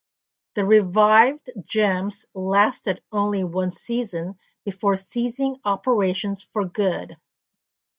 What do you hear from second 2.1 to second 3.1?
lasted